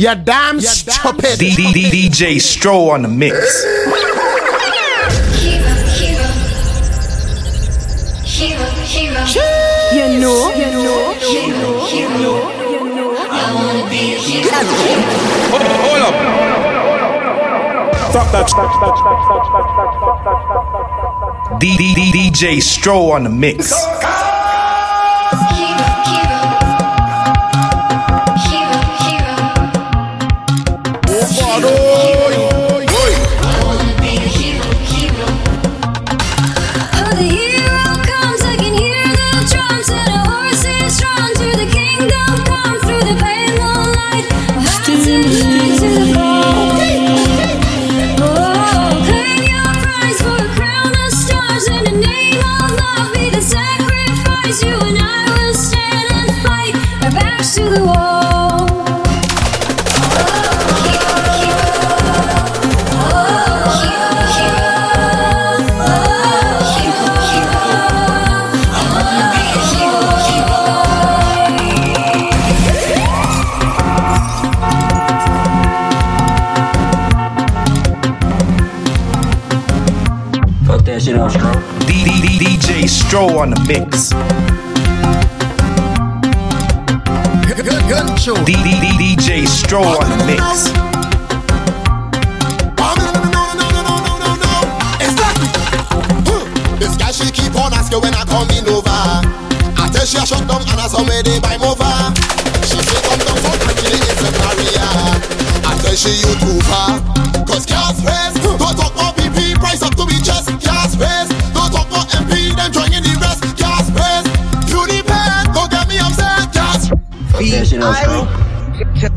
[0.00, 1.38] You're damn stupid.
[1.38, 3.36] D- D- D- DJ Stro on the mix.
[9.92, 13.16] You know, you know, you know, you know, you know.
[13.28, 14.50] I wanna be a hero.
[15.84, 16.14] Hold up.
[18.10, 18.46] Stop that.
[21.60, 23.74] D- D- D- DJ Stro on the mix.
[83.20, 84.14] Stro on the mix.
[88.96, 90.72] DJ Stro on the mix.
[96.80, 98.88] This guy she keep on asking when I coming over.
[98.88, 101.92] I tell she a shut down and I somewhere they buy over.
[102.64, 104.88] She say come down for actually it's a career.
[105.68, 107.29] I tell she you too far.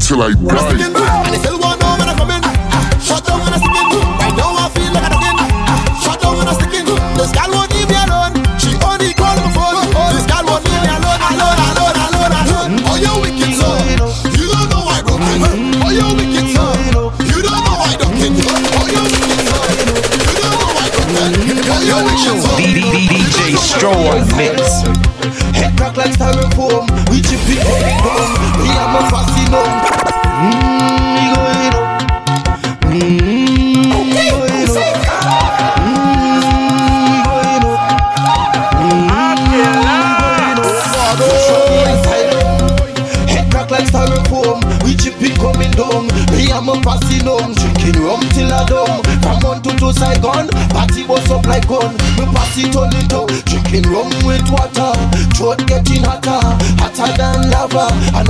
[0.03, 1.62] Till I die.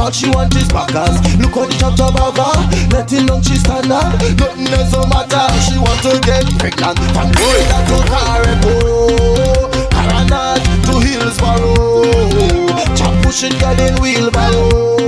[0.04, 1.16] All she want is backers.
[1.40, 2.56] Look how the chop have her.
[2.92, 4.20] Letting down she stand up.
[4.36, 5.48] Nothing else no matter.
[5.64, 7.00] She want to get pregnant.
[7.16, 9.64] From Florida to Caribou.
[9.96, 12.68] Paranat to Hillsborough.
[13.00, 15.00] Chop pushing girl in wheelbarrow.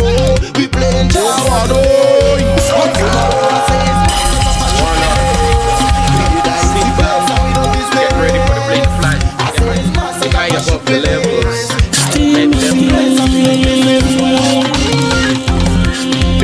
[0.56, 1.84] We playing Jawado.
[7.96, 9.22] Get ready for the blade flight.
[10.32, 11.76] High above the levels.
[12.16, 13.75] Them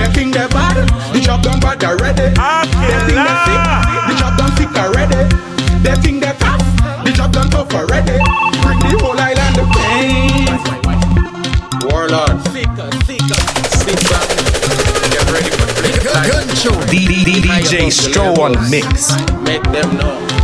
[0.02, 2.34] They think they're bad, the job done bad already.
[2.34, 3.62] They think they're sick,
[4.10, 5.22] the job done sick already.
[5.84, 6.64] They think they're tough,
[7.06, 8.18] the job done tough already.
[8.66, 10.50] Bring the whole island to pain.
[11.86, 12.42] Warlord.
[13.78, 14.28] Sit back.
[15.14, 16.32] Get ready for the blade flight.
[16.32, 16.74] Gun show.
[16.90, 19.14] D- D- D- DJ Stro on the mix.
[19.46, 20.41] Make them know.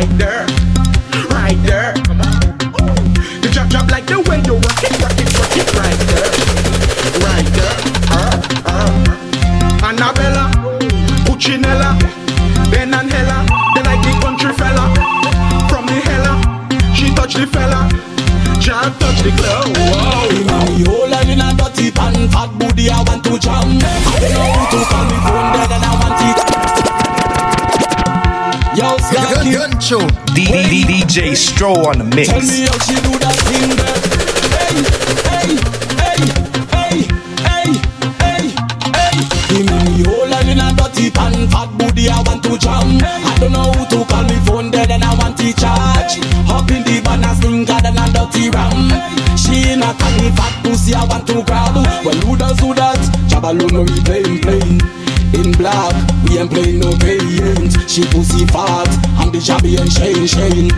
[0.00, 0.39] Rock
[29.80, 30.06] Skanky Gun show.
[30.34, 32.28] D- D- D- DJ Stro on the mix.
[32.28, 34.00] Tell me how she do that thing there.
[34.56, 34.76] Hey,
[35.28, 35.50] hey,
[36.00, 36.20] hey,
[36.70, 36.96] hey,
[37.46, 37.68] hey,
[38.20, 38.42] hey,
[38.96, 39.16] hey.
[39.48, 41.48] Give me whole and in a dirty pan.
[41.48, 42.98] Fat booty I want to jam.
[43.02, 44.36] I don't know who to call me.
[44.46, 46.20] Phone dead and I want to charge.
[46.48, 48.90] Up in the van banner stinker than a dirty ram.
[49.36, 51.74] She in a tiny fat pussy I want to grab.
[52.04, 52.98] Well who does who that?
[53.28, 54.99] Jabba alone we playing, playing.
[55.34, 55.94] In black,
[56.24, 57.74] we ain't playing no games.
[57.90, 58.88] She pussy fat,
[59.18, 60.70] I'm the jabby and Shane, Shane.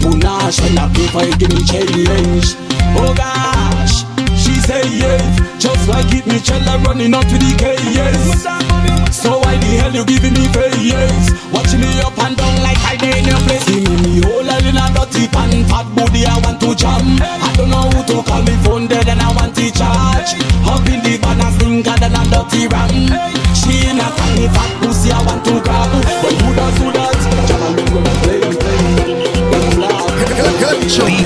[0.00, 2.56] Punash, when I pay for it, give me change.
[2.96, 4.04] Oh gosh,
[4.38, 8.67] she say yes, just like it, Michelle running up to the KS.
[9.18, 11.34] So why the hell you giving me face?
[11.50, 13.66] Watching me up and down like I did in your place.
[13.66, 17.18] See me, me whole head in a dirty pan, fat booty I want to jam.
[17.18, 20.38] I don't know who to call me phone dead and I want to charge.
[20.70, 23.10] Up in the van and stinker than a dirty ram.
[23.58, 25.90] She in a tiny fat pussy I want to grab.
[26.22, 27.18] But who does who that?
[27.50, 29.18] Jam alone when we play, play.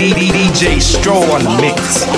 [0.03, 2.09] In DJ Stro on the mix.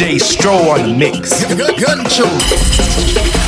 [0.00, 1.44] DJ Stro on the mix.
[1.44, 2.24] Guncho.
[2.24, 3.39] Mini.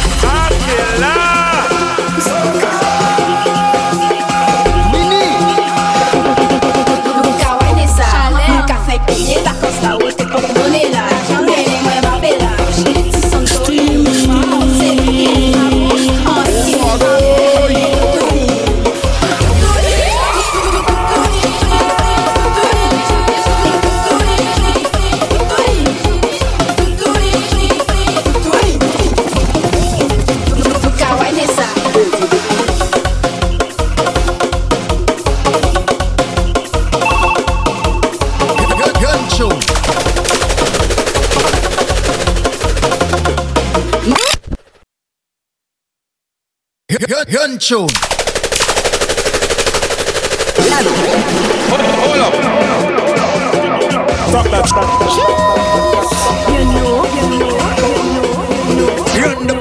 [47.62, 47.79] The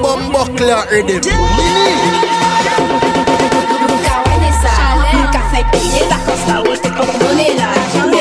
[0.02, 1.22] bomb buckler rhythm.
[1.56, 1.88] Mini.
[3.80, 4.72] Nunca vai nessa,
[5.12, 7.68] nunca foi perdida, costa outra pouco bonela.
[7.92, 8.11] Janele mwe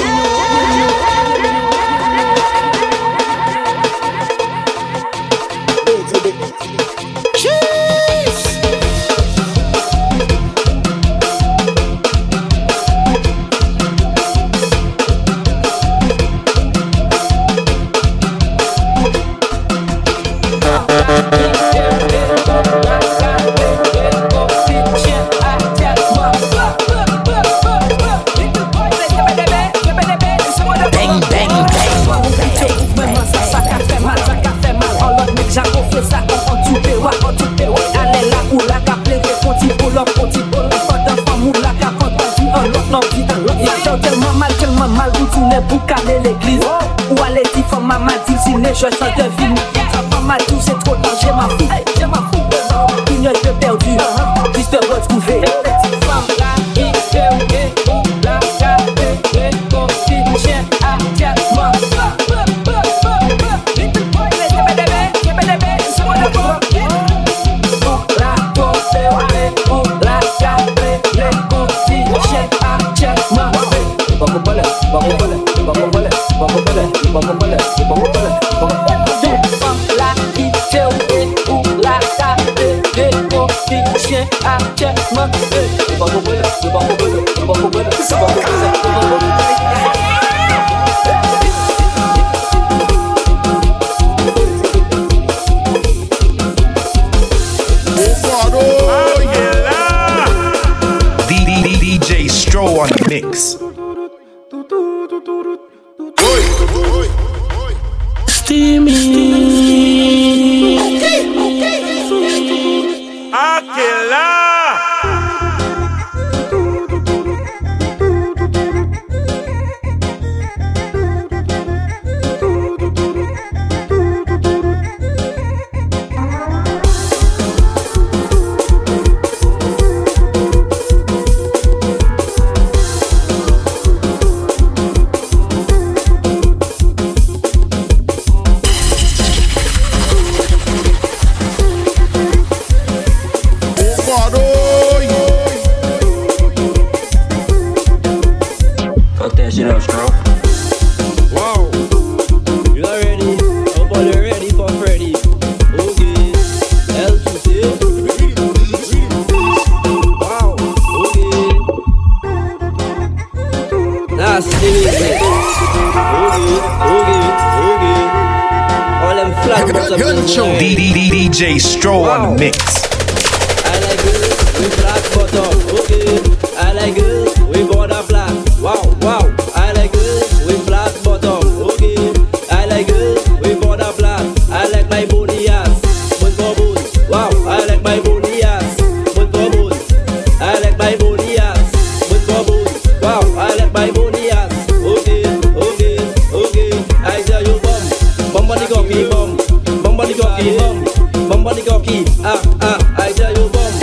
[202.61, 202.79] Ah.
[202.97, 203.73] I tell you bum.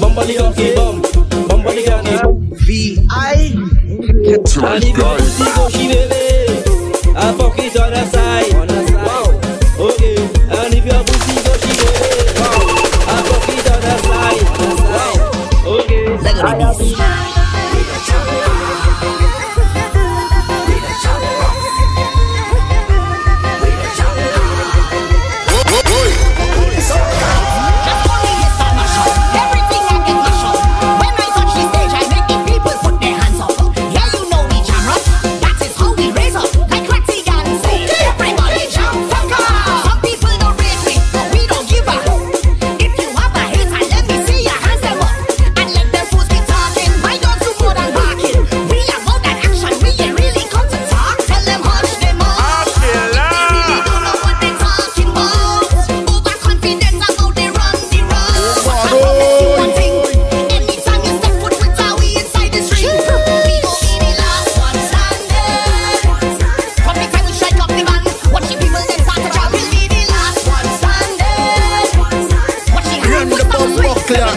[0.00, 1.02] Bum on the cocky bum.
[1.48, 2.16] Bum on the cocky.
[2.64, 3.52] V.I.
[3.54, 5.16] And if your pussy go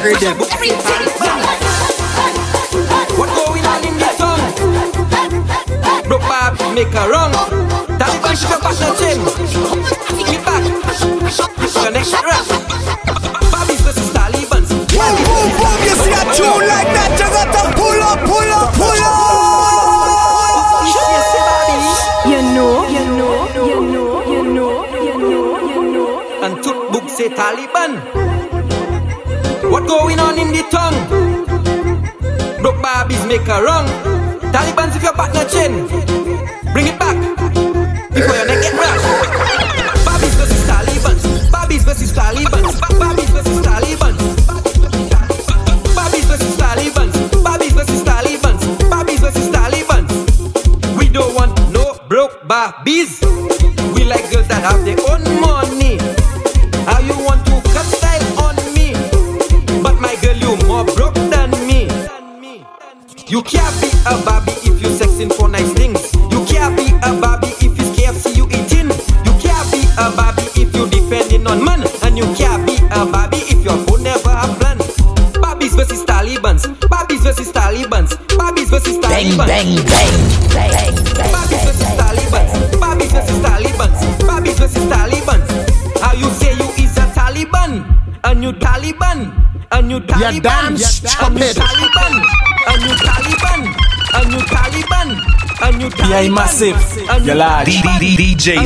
[0.07, 0.37] Everything.
[3.17, 4.53] What going on in the tongue?
[6.07, 7.33] Broke Bob, make a wrong.
[7.99, 9.17] Taliban should have passed the.
[10.31, 10.63] Get back.
[11.83, 12.66] The next rap.
[30.37, 30.97] Going in the tongue?
[32.61, 33.87] Broke Barbies make a wrong.
[34.53, 35.87] Taliban's if your partner chin.
[36.73, 37.17] Bring it back.
[38.13, 39.01] Before your neck get rash.
[40.05, 41.17] Barbies versus Taliban.
[41.51, 42.63] Barbies versus Taliban.
[42.99, 44.13] Barbies versus Taliban.
[45.95, 47.09] Barbies versus Taliban.
[47.43, 48.57] Barbies versus Taliban.
[48.89, 50.03] Barbies versus Taliban.
[50.97, 53.21] We don't want no broke Barbies.
[53.95, 55.36] We like girls that have their own
[63.29, 65.99] You can't be a Barbie if you sexing for nice things.
[66.31, 68.87] You can't be a Barbie if it's KFC you eating.
[69.27, 71.83] You can't be a Barbie if you depending on man.
[72.03, 74.77] And you can't be a Barbie if your phone never have plan.
[75.43, 76.67] Barbies versus Talibans.
[76.87, 78.15] Barbies versus Talibans.
[78.39, 79.51] Barbies versus Talibans.
[79.51, 80.15] Bang, bang,
[80.55, 80.95] bang, bang.
[81.27, 82.51] Barbies versus Talibans.
[82.79, 83.99] Barbies versus Talibans.
[84.23, 85.99] Barbies versus Talibans.
[85.99, 87.83] How you say you is a Taliban?
[88.23, 89.35] A new Taliban.
[89.71, 90.41] A new Taliban.
[90.43, 91.57] damn A new stupid.
[91.57, 92.46] Taliban.
[92.67, 93.61] A new Taliban.
[94.13, 95.09] A new Taliban.
[95.61, 96.09] A new Taliban.
[96.09, 96.75] Yeah, massive.
[97.09, 97.67] A new You large.
[97.69, 97.99] Taliban.
[97.99, 98.57] D- D- DJ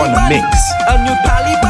[0.00, 0.46] on the mix.
[0.88, 1.69] A new Taliban.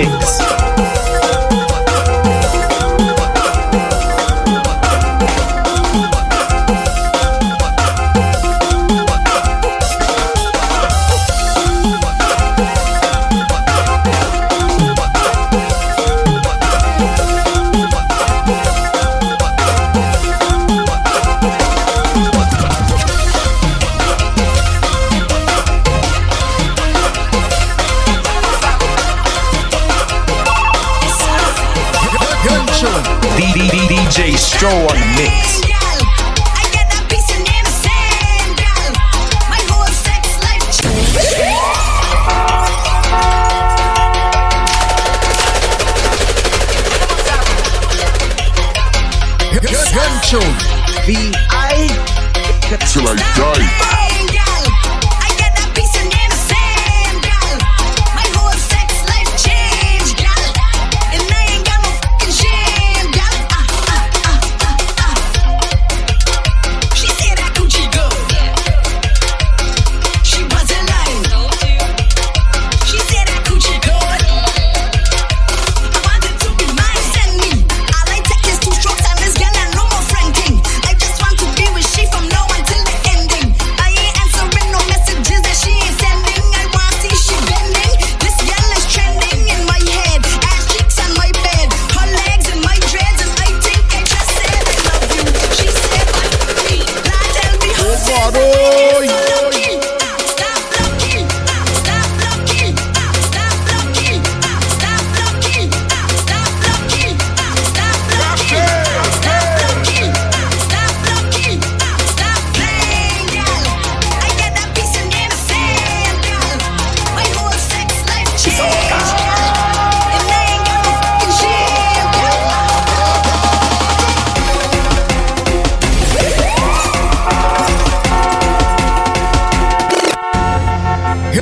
[0.00, 0.39] Mix.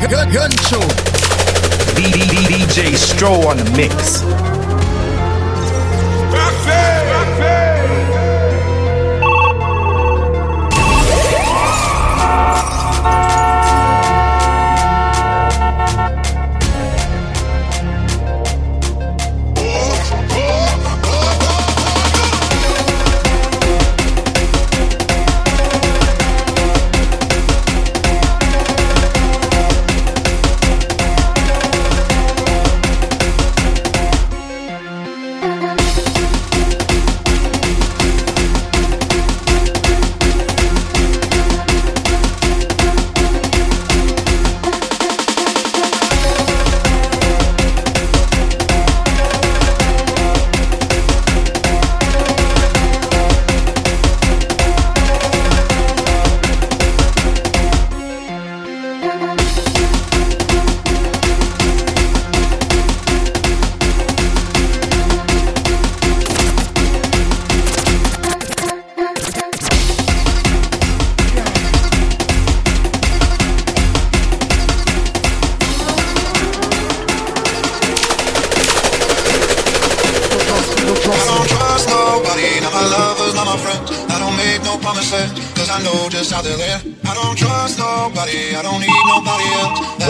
[0.07, 0.81] Gun, gun, show.
[1.99, 4.23] DJ Stro on the mix.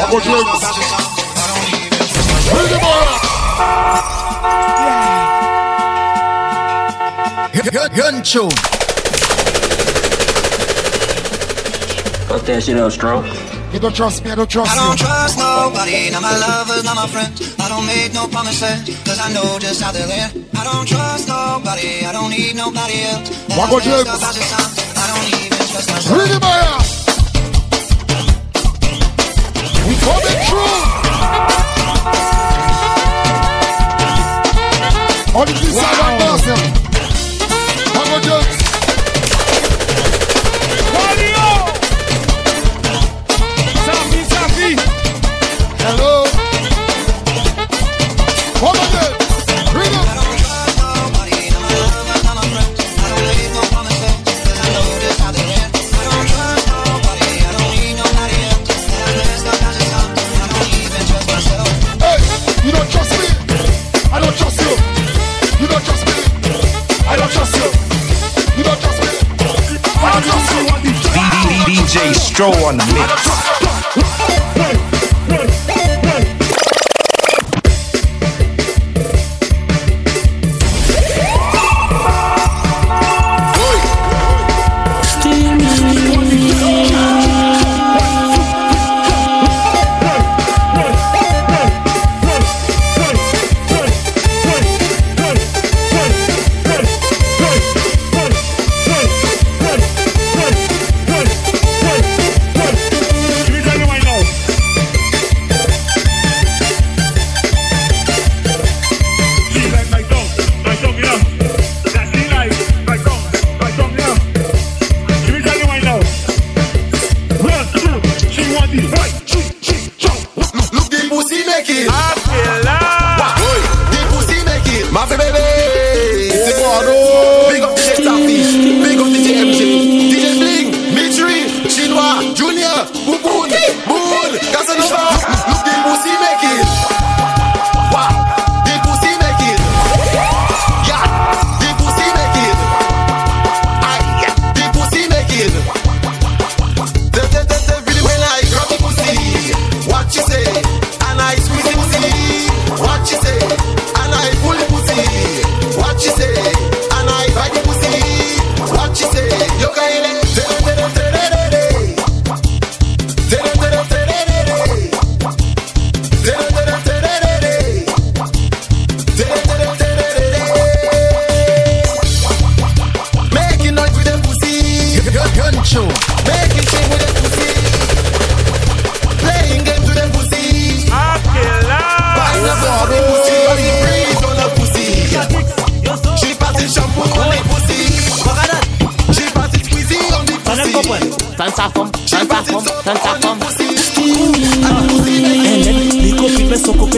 [0.08, 0.64] backwards links.
[2.50, 3.22] Bring them all up.
[7.72, 8.50] Gun, gun tune.
[12.28, 13.26] Fuck that shit up, Stroke.
[13.72, 14.80] You don't trust me, I don't trust you.
[14.80, 15.04] I don't you.
[15.04, 17.54] trust nobody, not my lovers, not my friends.
[17.60, 20.32] I don't make no promises, cause I know just how they live.
[20.56, 23.28] I don't trust nobody, I don't need nobody else.
[23.56, 24.08] Walk on, James.
[24.08, 26.18] I don't even trust myself.
[26.18, 26.88] Read it, my ass.
[72.38, 73.67] Dro on the mix.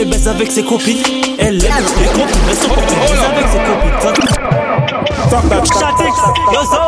[0.00, 1.02] Copain baise avec ses copines.
[1.38, 4.30] Elle aime les copines, mais son copain baise avec ses copines.
[5.78, 6.16] Chatix,
[6.52, 6.82] Yozo,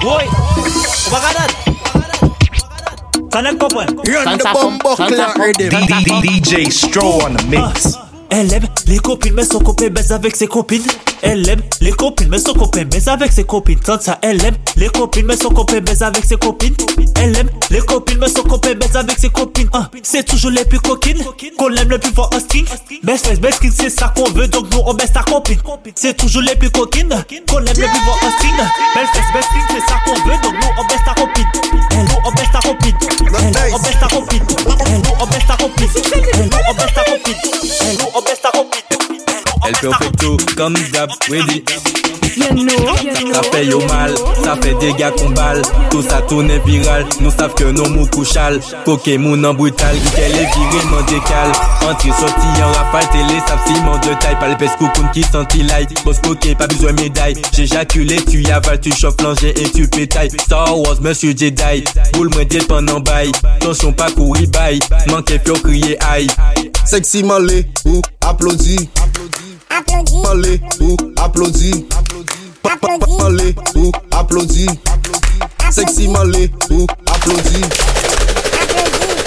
[0.00, 0.24] Boy,
[1.10, 1.50] Bagadat.
[3.30, 4.02] T'en comprendre?
[4.06, 5.70] Run the bomb buckler rhythm.
[6.22, 7.98] DJ Stro on the mix.
[8.30, 10.82] Elle aime les copines, mais son copain baise avec ses copines.
[11.22, 13.78] Elle aime les copines, mais son copain baise avec ses copines.
[13.80, 16.74] Tant ça, elle aime les copines, mais son copain baise avec ses copines.
[17.20, 19.68] Elle aime les copines, mais son copain baise avec ses copines.
[19.72, 21.22] Ah, c'est toujours les plus coquines
[21.56, 22.64] qu'on aime le plus fort en string.
[23.02, 25.58] Best face, best skin, c'est ça qu'on veut, donc nous on baisse ta copine.
[25.94, 27.08] C'est toujours les plus coquines
[27.48, 28.54] qu'on aime le plus fort en string.
[28.94, 31.46] Best face, best skin, c'est ça qu'on veut, donc nous on baisse ta copine.
[31.90, 32.96] Elle, nous on baisse ta copine.
[33.20, 34.42] Elle, on baisse ta copine.
[34.86, 35.88] Elle, nous on baisse ta copine.
[36.34, 37.36] Elle, nous on baisse ta copine.
[37.80, 39.17] Elle, nous on baisse ta copine.
[39.66, 41.64] Elle perfecto, comme d'hab, ready.
[43.32, 45.62] Ça fait yo mal, ça fait dégâts qu'on balle.
[45.90, 48.60] Tout ça tourne viral, nous savent que nos mous couchal.
[48.84, 51.52] Pokémon en brutal, qu'elle est virée, m'en décale.
[51.88, 54.38] Entrée, sortie en rafale, télé, ça ciment de taille.
[54.38, 55.90] Pas le coucoune qui senti light.
[56.04, 57.34] Boss coquet, pas besoin médaille.
[57.52, 60.30] J'éjaculé, tu y avales, tu chauffes l'engin et tu pétailles.
[60.40, 61.84] Star Wars, monsieur Jedi.
[62.12, 63.32] Boule, moi, dit pendant bail.
[63.60, 64.78] Tension, pas courir, bail.
[65.08, 66.28] Manqué, faut crier aïe.
[66.84, 68.88] Sexy Malé ou applaudis.
[70.22, 71.86] Parlez ou applaudis.
[73.18, 74.68] Parlez ou applaudis.
[75.70, 77.64] Sexy malé ou applaudis.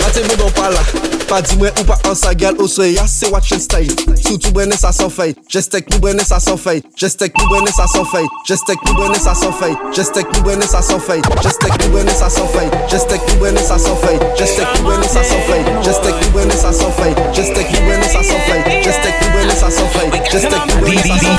[0.01, 1.20] Matez-vous dans pas là.
[1.31, 3.87] Pa di mwen ou pa an sa gal ou se ya se watch and style
[4.19, 8.27] Soutou brene sa san fay nou brene sa san fay nou brene sa san fay
[8.27, 11.71] nou brene sa san fay nou brene sa san fay nou brene sa san fay
[11.71, 15.63] nou brene sa san fay nou brene sa san fay nou brene sa san fay
[15.71, 20.11] nou brene sa san fay nou brene sa san fay nou brene sa san fay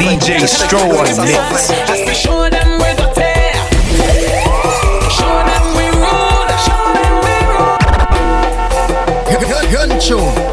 [0.00, 1.68] DJ Stro on the mix.
[1.86, 3.11] Just to show them we're the
[10.02, 10.51] tune.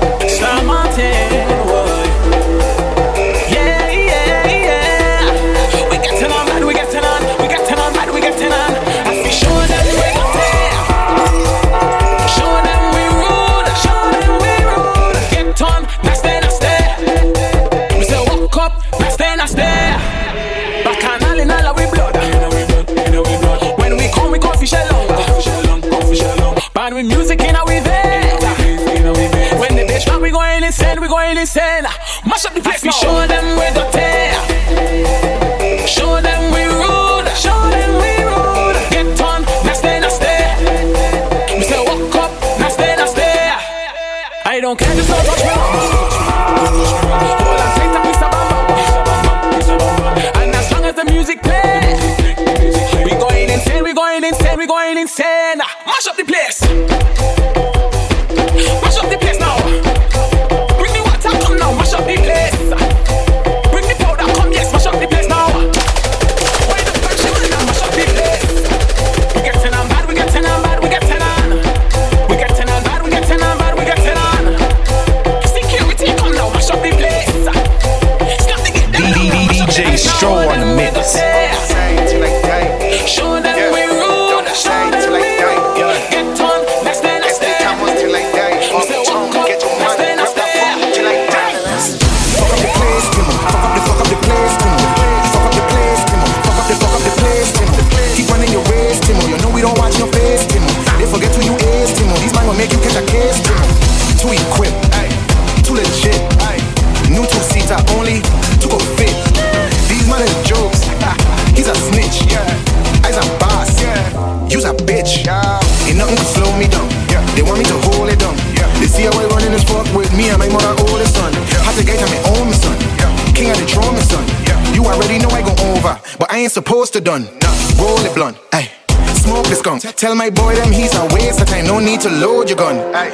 [129.99, 131.65] Tell my boy them he's a waste of time.
[131.67, 132.77] No need to load your gun.
[132.95, 133.11] Ay.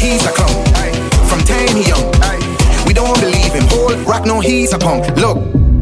[0.00, 0.48] He's a clown.
[0.80, 0.88] Ay.
[1.28, 2.08] From time he young.
[2.24, 2.40] Ay.
[2.86, 3.68] We don't believe him.
[3.68, 5.14] Whole rock no, he's a punk.
[5.18, 5.36] Look.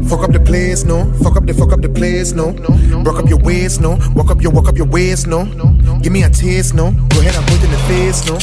[0.09, 1.07] Fuck up the place, no.
[1.23, 2.51] Fuck up the fuck up the place, no.
[2.99, 3.97] Rock up your waist, no.
[4.13, 5.45] Walk up your walk up your waist, no.
[6.03, 6.91] Give me a taste, no.
[6.91, 8.35] Go ahead and put in the face, no.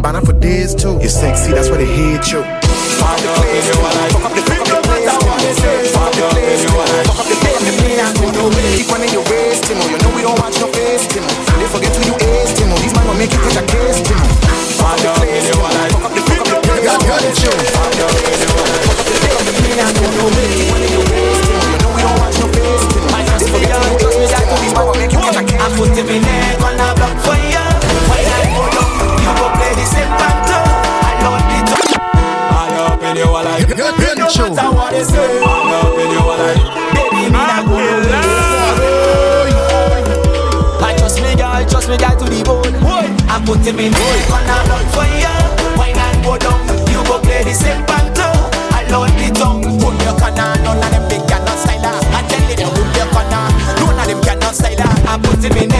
[0.00, 0.96] Banner for days too.
[0.96, 2.40] You're sexy, that's why they hate you.
[2.40, 3.84] Fuck up the place, no.
[4.16, 5.76] Fuck up the fuck up the place, no.
[5.92, 6.72] Fuck up the place, no.
[7.04, 8.00] Fuck up the fuck up the place,
[8.32, 8.48] no.
[8.80, 9.84] Keep running your waist, Timo.
[9.90, 9.99] You know
[13.20, 14.24] make you catch a case, Timo.
[14.80, 15.68] Fuck up the place, Timo.
[15.68, 16.88] Fuck up the fuck up the place.
[16.88, 17.52] Got got it, Timo.
[17.68, 18.56] Fuck up the place, Timo.
[18.56, 20.08] Fuck up the place, Timo.
[21.68, 23.12] You know we don't watch your face, Timo.
[23.36, 24.56] They forget who you is, Timo.
[24.64, 25.60] These man will make you catch a case.
[25.60, 27.60] I put him in neck on a block for ya.
[28.08, 28.88] When I go down,
[29.20, 30.56] you go play the same panto.
[30.56, 31.68] I love it.
[32.00, 33.28] I up in your
[34.16, 34.48] No show.
[34.48, 35.20] matter what they say.
[35.20, 36.56] I up in your wallet.
[36.96, 37.76] Baby, me not go
[40.80, 42.99] I trust me, girl, trust me, girl to the bone.
[43.46, 45.32] Put him in neck on a block for ya.
[45.74, 48.30] When I go down, you go play the same panto.
[48.70, 49.62] I love the tongue.
[49.80, 51.98] Put your corner, none of them big cannot style her.
[52.14, 53.50] I tell you, they put your corner,
[53.80, 54.92] none of them cannot style her.
[55.08, 55.79] I put him in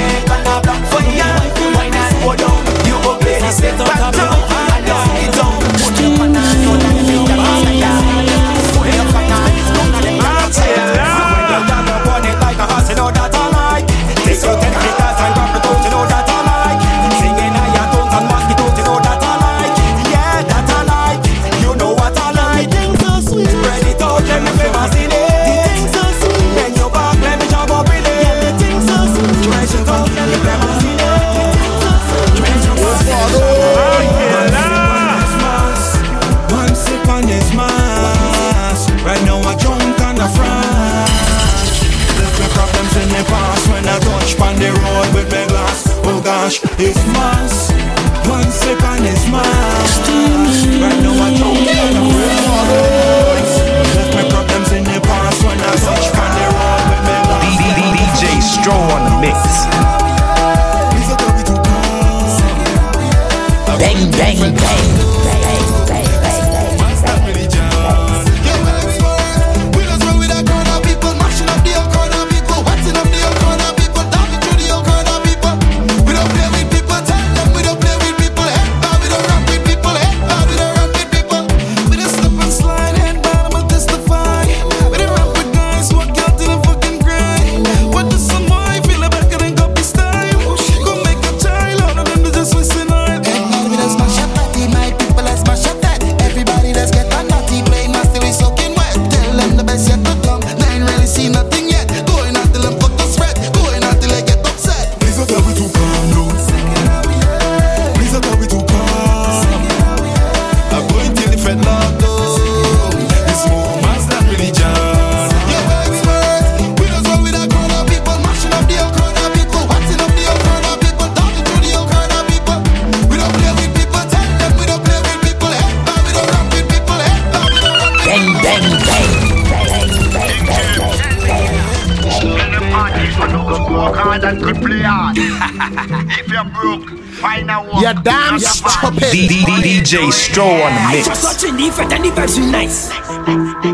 [138.38, 141.42] DJ Stro on the I just mix.
[141.42, 142.90] the effect and the vibes feel nice.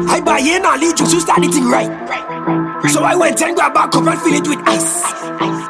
[0.09, 1.93] I buy in all the juice to start thing right.
[2.89, 5.03] So I went and grabbed a cup and fill it with ice.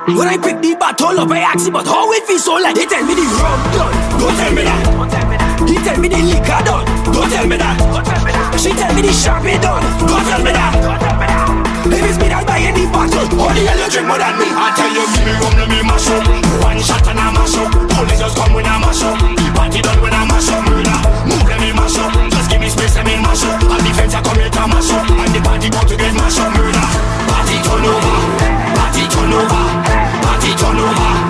[0.07, 2.77] When I pick the bottle up, I ask him, but how it feels so like
[2.77, 5.69] They tell me the rum done, don't tell me that.
[5.69, 8.61] He tell me the liquor done, don't tell me that.
[8.61, 11.16] She tell me the champagne done, don't tell me that.
[11.93, 14.49] It's me that buy any bottle, only you drink more than me.
[14.51, 16.27] I tell you, give me rum, let me mash up.
[16.63, 17.71] One shot and I mash up.
[17.71, 19.15] Police just come when I mash up.
[19.19, 20.67] The party done when I mash up.
[20.67, 20.99] Murder,
[21.31, 22.11] move, let me mash up.
[22.31, 23.63] Just give me space, let me mash up.
[23.63, 25.07] And the fence I come here to mash up.
[25.07, 26.51] And the party about to get mash up.
[26.59, 26.87] Murder,
[27.31, 28.15] party turn over,
[28.75, 29.63] party turn over,
[30.27, 31.26] party turn over,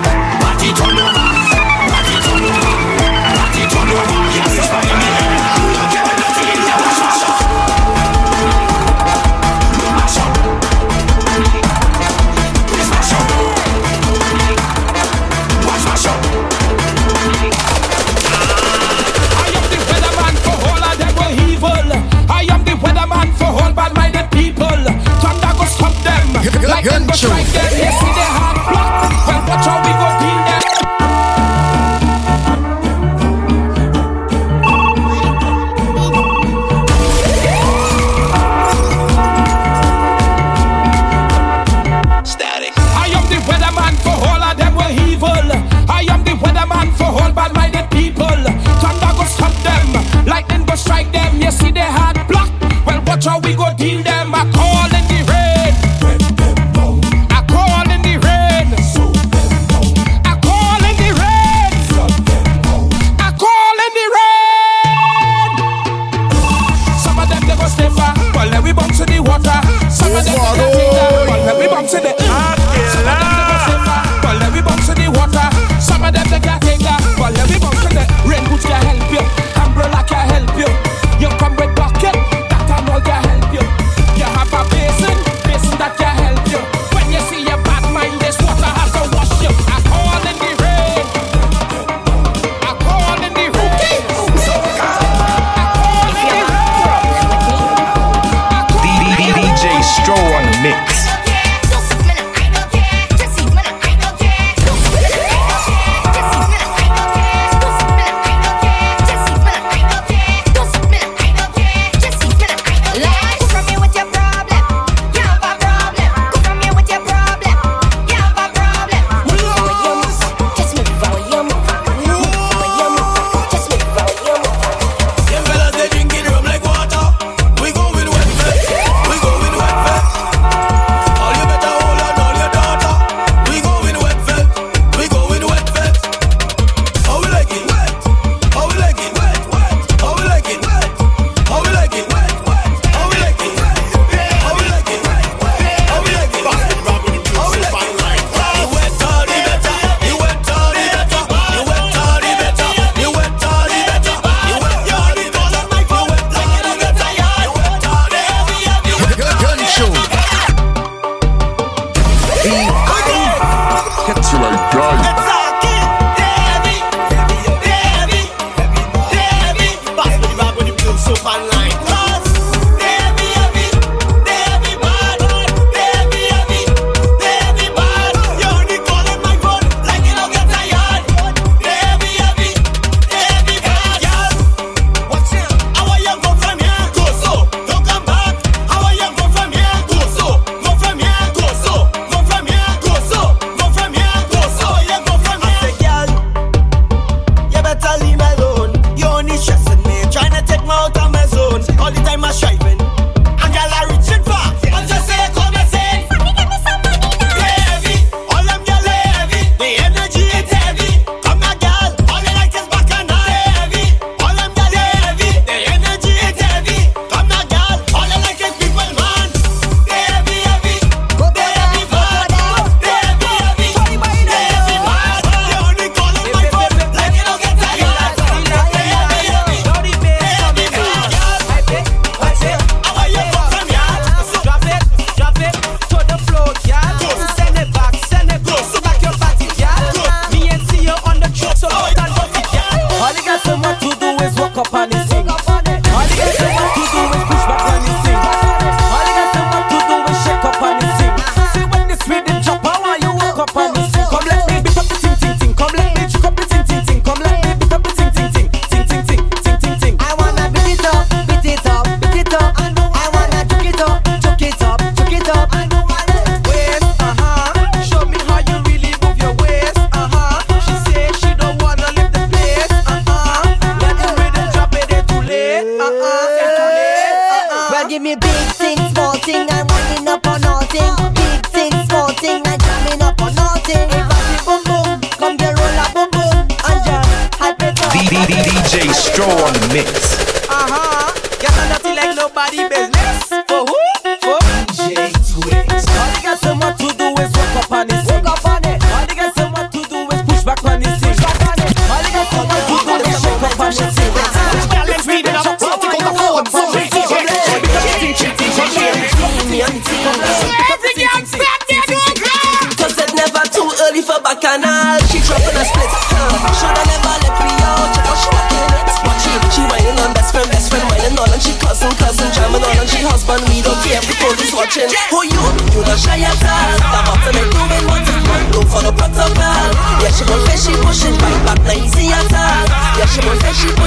[162.47, 165.26] Catch Till I die.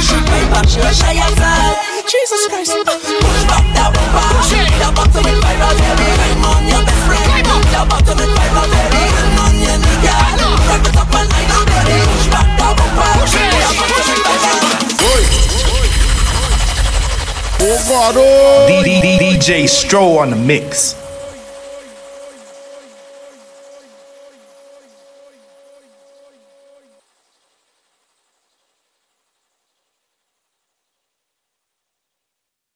[0.01, 1.77] Push it way back, she shy outside.
[2.09, 2.73] Jesus Christ.
[2.73, 4.25] Push back that rumba.
[4.81, 6.09] Your bottom is viral, baby.
[6.25, 7.45] I'm on your best friend.
[7.69, 8.97] Your bottom is viral, baby.
[8.97, 10.41] I'm on your nigga.
[10.73, 12.01] Rock it up and I know, baby.
[12.17, 13.13] Push back that rumba.
[13.13, 14.81] Your bottom is viral.
[17.61, 18.73] Oh God, oh.
[19.21, 20.90] DJ Stro on the mix.